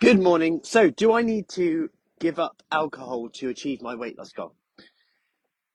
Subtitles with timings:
[0.00, 0.60] Good morning.
[0.62, 4.54] So, do I need to give up alcohol to achieve my weight loss goal?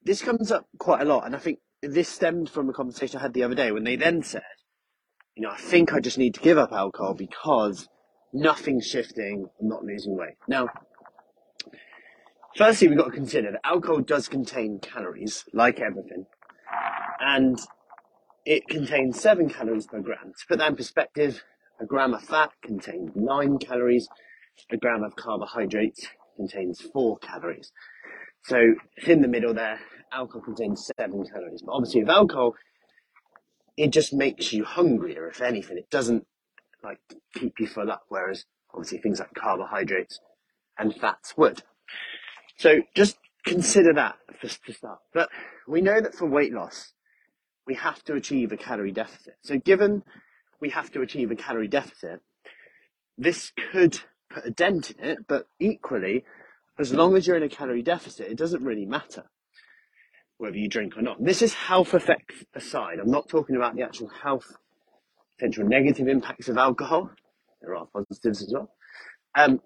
[0.04, 3.22] This comes up quite a lot, and I think this stemmed from a conversation I
[3.22, 4.42] had the other day when they then said,
[5.36, 7.88] you know, I think I just need to give up alcohol because
[8.34, 10.38] nothing's shifting, I'm not losing weight.
[10.48, 10.70] Now,
[12.58, 16.26] firstly, we've got to consider that alcohol does contain calories, like everything,
[17.20, 17.60] and
[18.44, 20.34] it contains seven calories per gram.
[20.36, 21.44] To put that in perspective,
[21.80, 24.08] a gram of fat contains nine calories.
[24.72, 26.08] A gram of carbohydrates
[26.38, 27.72] contains four calories.
[28.44, 28.76] So
[29.06, 29.80] in the middle there,
[30.12, 31.62] alcohol contains seven calories.
[31.66, 32.56] But obviously with alcohol,
[33.78, 35.78] it just makes you hungrier, if anything.
[35.78, 36.26] It doesn't
[36.84, 37.00] like
[37.34, 40.20] keep you full up, whereas obviously things like carbohydrates
[40.78, 41.64] and fats would.
[42.58, 45.00] So just consider that for, to start.
[45.14, 45.30] But
[45.68, 46.94] we know that for weight loss,
[47.68, 49.36] we have to achieve a calorie deficit.
[49.44, 50.04] So given
[50.62, 52.22] we have to achieve a calorie deficit,
[53.18, 56.24] this could put a dent in it, but equally,
[56.78, 59.24] as long as you're in a calorie deficit, it doesn't really matter
[60.38, 61.24] whether you drink or not.
[61.24, 63.00] This is health effects aside.
[63.00, 64.58] I'm not talking about the actual health
[65.38, 67.10] potential negative impacts of alcohol.
[67.62, 68.72] There are positives as well.
[69.38, 69.62] Um,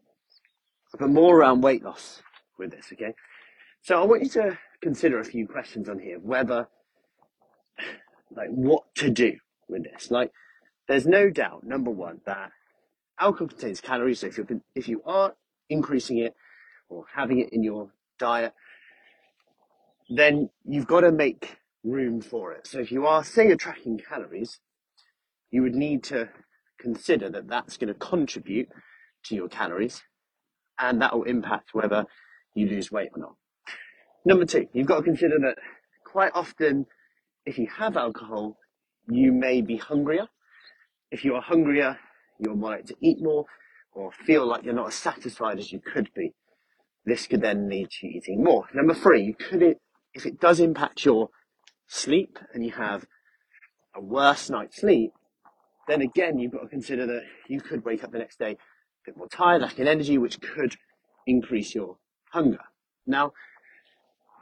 [0.97, 2.21] but more around weight loss
[2.57, 3.13] with this, okay?
[3.81, 6.67] So I want you to consider a few questions on here, whether,
[8.35, 9.33] like, what to do
[9.67, 10.11] with this.
[10.11, 10.31] Like,
[10.89, 12.51] there's no doubt, number one, that
[13.19, 14.21] alcohol contains calories.
[14.21, 15.35] So if you're if you are
[15.69, 16.33] increasing it
[16.89, 18.53] or having it in your diet,
[20.09, 22.65] then you've got to make room for it.
[22.65, 24.59] So if you are, say, you're tracking calories,
[25.51, 26.29] you would need to
[26.79, 28.69] consider that that's going to contribute
[29.25, 30.01] to your calories,
[30.79, 32.05] and that will impact whether
[32.55, 33.35] you lose weight or not.
[34.25, 35.57] Number two, you've got to consider that
[36.03, 36.87] quite often,
[37.45, 38.57] if you have alcohol,
[39.07, 40.27] you may be hungrier
[41.11, 41.97] if you are hungrier,
[42.39, 43.45] you're more likely to eat more
[43.93, 46.33] or feel like you're not as satisfied as you could be.
[47.05, 48.65] This could then lead to eating more.
[48.73, 49.63] Number three, you could,
[50.13, 51.29] if it does impact your
[51.87, 53.05] sleep and you have
[53.95, 55.11] a worse night's sleep,
[55.87, 58.57] then again, you've got to consider that you could wake up the next day a
[59.05, 60.75] bit more tired, lacking energy, which could
[61.25, 61.97] increase your
[62.31, 62.59] hunger.
[63.07, 63.33] Now,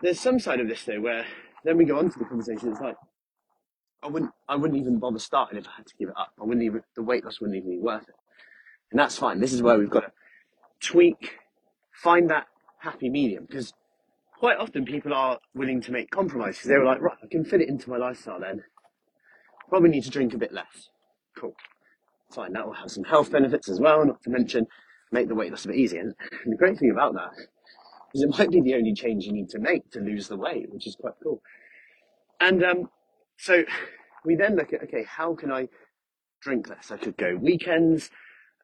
[0.01, 1.25] there's some side of this though where
[1.63, 2.69] then we go on to the conversation.
[2.69, 2.95] It's like,
[4.03, 6.33] I wouldn't I wouldn't even bother starting if I had to give it up.
[6.39, 8.15] I wouldn't even the weight loss wouldn't even be worth it.
[8.91, 9.39] And that's fine.
[9.39, 10.11] This is where we've got to
[10.79, 11.39] tweak,
[11.91, 12.47] find that
[12.79, 13.73] happy medium because
[14.37, 16.63] quite often people are willing to make compromises.
[16.63, 18.63] They were like, right, I can fit it into my lifestyle then.
[19.69, 20.89] Probably need to drink a bit less.
[21.35, 21.55] Cool.
[22.31, 24.67] Fine, that will have some health benefits as well, not to mention
[25.11, 26.01] make the weight loss a bit easier.
[26.01, 26.13] And
[26.45, 27.31] the great thing about that
[28.13, 30.71] is it might be the only change you need to make to lose the weight,
[30.71, 31.41] which is quite cool.
[32.39, 32.89] And um,
[33.37, 33.63] so
[34.25, 35.69] we then look at, okay, how can I
[36.41, 36.91] drink less?
[36.91, 38.09] I could go weekends.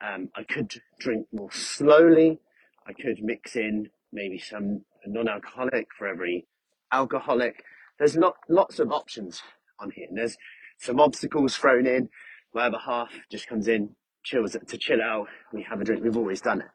[0.02, 2.40] Um, I could drink more slowly.
[2.86, 6.46] I could mix in maybe some non-alcoholic for every
[6.92, 7.64] alcoholic.
[7.98, 9.42] There's not lots of options
[9.80, 10.08] on here.
[10.10, 10.38] And there's
[10.78, 12.10] some obstacles thrown in.
[12.54, 15.28] My other half just comes in, chills to chill out.
[15.54, 16.04] We have a drink.
[16.04, 16.68] We've always done it.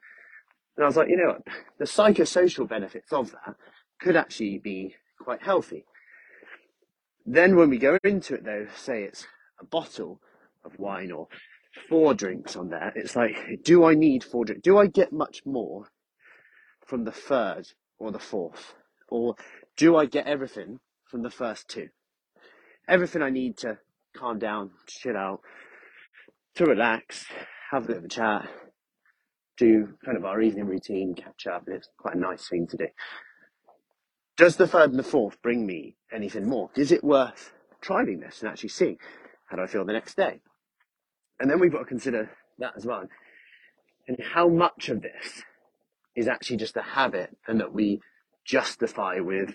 [0.76, 1.42] And I was like, you know what?
[1.78, 3.56] The psychosocial benefits of that
[4.00, 5.84] could actually be quite healthy.
[7.30, 9.26] Then when we go into it though, say it's
[9.60, 10.18] a bottle
[10.64, 11.28] of wine or
[11.90, 14.62] four drinks on there, it's like, do I need four drinks?
[14.62, 15.90] Do I get much more
[16.86, 17.68] from the third
[17.98, 18.72] or the fourth?
[19.10, 19.34] Or
[19.76, 21.88] do I get everything from the first two?
[22.88, 23.76] Everything I need to
[24.16, 25.40] calm down, chill out,
[26.54, 27.26] to relax,
[27.70, 28.48] have a bit of a chat,
[29.58, 31.64] do kind of our evening routine, catch up.
[31.66, 32.86] It's quite a nice thing to do.
[34.38, 36.70] Does the third and the fourth bring me anything more?
[36.76, 38.96] Is it worth trying this and actually seeing
[39.46, 40.40] how do I feel the next day?
[41.40, 43.08] And then we've got to consider that as well.
[44.06, 45.42] And how much of this
[46.14, 48.00] is actually just a habit and that we
[48.44, 49.54] justify with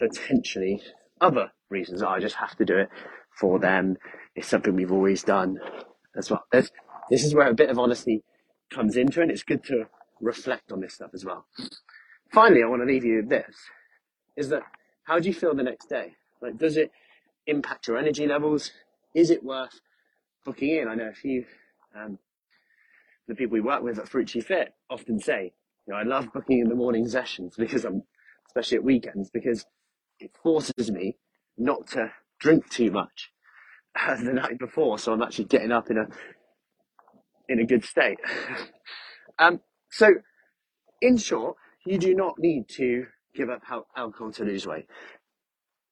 [0.00, 0.82] potentially
[1.20, 2.02] other reasons.
[2.02, 2.88] I just have to do it
[3.38, 3.98] for them.
[4.34, 5.58] It's something we've always done
[6.16, 6.44] as well.
[6.50, 6.72] There's,
[7.08, 8.24] this is where a bit of honesty
[8.68, 9.30] comes into it.
[9.30, 9.86] It's good to
[10.20, 11.46] reflect on this stuff as well.
[12.32, 13.56] Finally, I want to leave you with this
[14.36, 14.62] is that
[15.04, 16.14] how do you feel the next day?
[16.40, 16.90] Like, does it
[17.46, 18.72] impact your energy levels?
[19.14, 19.80] Is it worth
[20.44, 20.88] booking in?
[20.88, 21.44] I know a few,
[21.96, 22.18] um,
[23.28, 25.52] the people we work with at FruciFit often say,
[25.86, 28.02] you know, I love booking in the morning sessions because I'm,
[28.48, 29.64] especially at weekends, because
[30.18, 31.16] it forces me
[31.56, 33.30] not to drink too much
[34.08, 34.98] the night before.
[34.98, 36.06] So I'm actually getting up in a,
[37.48, 38.18] in a good state.
[39.38, 39.60] um,
[39.90, 40.08] so
[41.00, 43.06] in short, you do not need to
[43.36, 43.62] give up
[43.96, 44.86] alcohol to lose weight.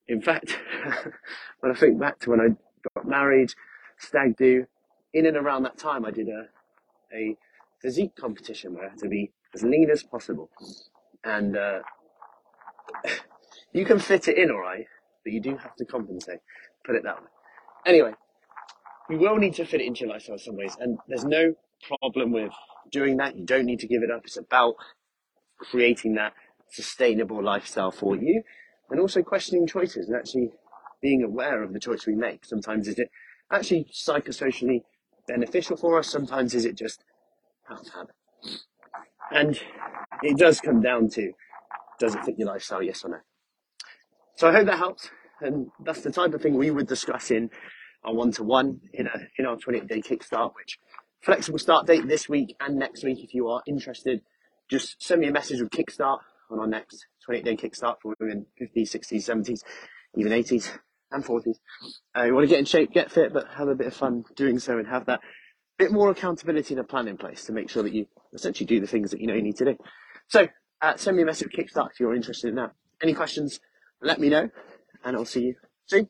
[0.08, 0.58] In fact,
[1.61, 2.49] when I think back to when I
[2.94, 3.52] got married,
[3.99, 4.67] stag do,
[5.12, 6.46] in and around that time, I did a,
[7.14, 7.37] a
[7.81, 10.50] physique competition where I have to be as lean as possible.
[11.23, 11.81] And uh,
[13.73, 14.87] you can fit it in, all right,
[15.25, 16.41] but you do have to compensate.
[16.85, 17.29] Put it that way.
[17.87, 18.12] Anyway,
[19.08, 21.55] you will need to fit it into your lifestyle in some ways, and there's no
[21.87, 22.52] problem with
[22.91, 23.37] doing that.
[23.37, 24.23] You don't need to give it up.
[24.25, 24.75] It's about
[25.58, 26.32] creating that
[26.70, 28.43] sustainable lifestyle for you,
[28.90, 30.52] and also questioning choices and actually
[31.00, 32.44] being aware of the choice we make.
[32.44, 33.11] Sometimes is it
[33.52, 34.82] actually psychosocially
[35.28, 36.08] beneficial for us?
[36.08, 37.05] Sometimes is it just
[37.70, 38.14] out of habit?
[39.31, 39.61] And
[40.22, 41.32] it does come down to
[41.99, 43.19] does it fit your lifestyle, yes or no?
[44.37, 45.10] So I hope that helps.
[45.40, 47.50] And that's the type of thing we would discuss in
[48.05, 50.78] our one to one in a in our 28 day kickstart, which
[51.20, 53.22] flexible start date this week and next week.
[53.22, 54.22] If you are interested,
[54.70, 56.20] just send me a message with kickstart
[56.55, 59.61] on our next 28 day kickstart for women 50s, 60s, 70s,
[60.17, 60.79] even 80s
[61.11, 61.56] and 40s.
[62.17, 64.25] Uh, you want to get in shape, get fit, but have a bit of fun
[64.37, 65.21] doing so and have that
[65.79, 68.81] bit more accountability and a plan in place to make sure that you essentially do
[68.81, 69.77] the things that you know you need to do.
[70.29, 70.49] So
[70.81, 72.73] uh, send me a message with Kickstart if you're interested in that.
[73.03, 73.59] Any questions,
[74.01, 74.49] let me know,
[75.05, 75.55] and I'll see you
[75.87, 76.09] soon.